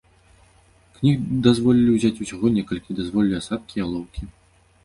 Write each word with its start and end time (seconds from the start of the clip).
Кніг 0.95 1.19
дазволілі 1.47 1.93
ўзяць 1.97 2.13
усяго 2.25 2.53
некалькі, 2.57 2.97
дазволілі 3.01 3.39
асадкі 3.41 3.75
і 3.83 3.89
алоўкі. 3.89 4.21